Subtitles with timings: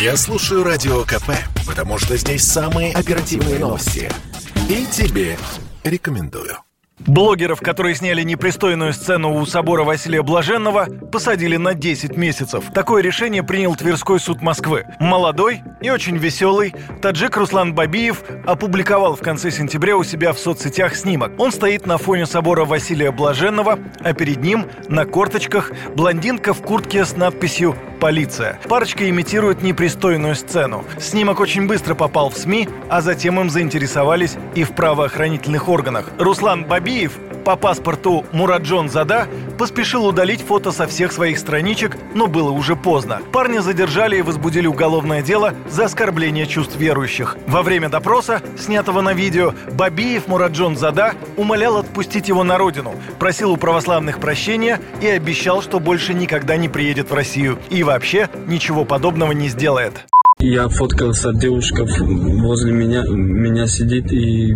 [0.00, 1.32] Я слушаю Радио КП,
[1.66, 4.08] потому что здесь самые оперативные новости.
[4.68, 5.36] И тебе
[5.82, 6.58] рекомендую.
[7.00, 12.66] Блогеров, которые сняли непристойную сцену у собора Василия Блаженного, посадили на 10 месяцев.
[12.72, 14.84] Такое решение принял Тверской суд Москвы.
[15.00, 20.94] Молодой и очень веселый таджик Руслан Бабиев опубликовал в конце сентября у себя в соцсетях
[20.94, 21.32] снимок.
[21.38, 27.04] Он стоит на фоне собора Василия Блаженного, а перед ним на корточках блондинка в куртке
[27.04, 28.58] с надписью «Полиция».
[28.68, 30.84] Парочка имитирует непристойную сцену.
[30.98, 36.10] Снимок очень быстро попал в СМИ, а затем им заинтересовались и в правоохранительных органах.
[36.18, 39.26] Руслан Бабиев по паспорту Мураджон Зада
[39.56, 43.22] поспешил удалить фото со всех своих страничек, но было уже поздно.
[43.32, 47.38] Парня задержали и возбудили уголовное дело за оскорбление чувств верующих.
[47.46, 53.52] Во время допроса, снятого на видео, Бабиев Мураджон Зада умолял отпустить его на родину, просил
[53.52, 58.84] у православных прощения и обещал, что больше никогда не приедет в Россию и вообще ничего
[58.84, 60.04] подобного не сделает.
[60.40, 64.54] Я фоткался, девушка возле меня, меня сидит и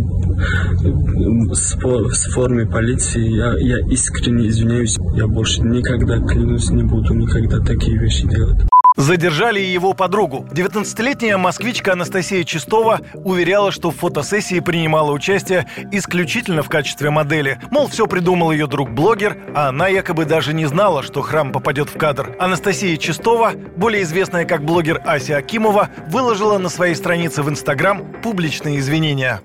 [1.53, 3.29] с, с формы полиции.
[3.29, 4.97] Я, я искренне извиняюсь.
[5.17, 8.61] Я больше никогда, клянусь, не буду никогда такие вещи делать.
[8.97, 10.47] Задержали его подругу.
[10.51, 17.59] 19-летняя москвичка Анастасия Чистова уверяла, что в фотосессии принимала участие исключительно в качестве модели.
[17.71, 21.97] Мол, все придумал ее друг-блогер, а она якобы даже не знала, что храм попадет в
[21.97, 22.37] кадр.
[22.39, 28.79] Анастасия Чистова, более известная как блогер Ася Акимова, выложила на своей странице в Инстаграм публичные
[28.79, 29.41] извинения.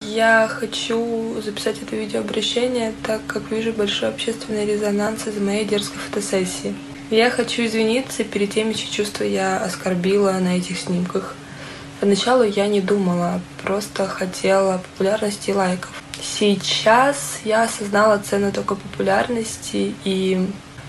[0.00, 6.74] Я хочу записать это видеообращение, так как вижу большой общественный резонанс из моей дерзкой фотосессии.
[7.10, 11.34] Я хочу извиниться перед теми, чьи чувства я оскорбила на этих снимках.
[12.00, 15.90] Поначалу я не думала, просто хотела популярности и лайков.
[16.20, 20.48] Сейчас я осознала цену только популярности, и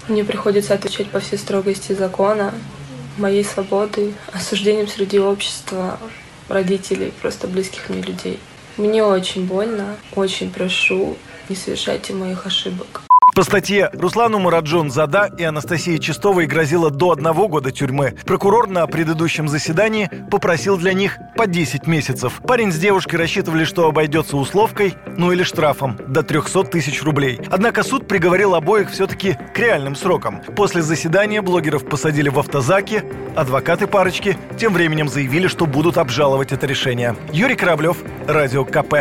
[0.10, 2.54] мне приходится отвечать по всей строгости закона,
[3.18, 6.00] моей свободы, осуждением среди общества,
[6.50, 8.40] родителей, просто близких мне людей.
[8.76, 13.09] Мне очень больно, очень прошу, не совершайте моих ошибок.
[13.40, 18.14] По статье Руслану Мураджон Зада и Анастасии Чистовой грозило до одного года тюрьмы.
[18.26, 22.42] Прокурор на предыдущем заседании попросил для них по 10 месяцев.
[22.46, 27.40] Парень с девушкой рассчитывали, что обойдется условкой, ну или штрафом до 300 тысяч рублей.
[27.50, 30.42] Однако суд приговорил обоих все-таки к реальным срокам.
[30.58, 33.06] После заседания блогеров посадили в автозаки,
[33.38, 37.16] адвокаты парочки тем временем заявили, что будут обжаловать это решение.
[37.32, 38.96] Юрий Кораблев, Радио КП.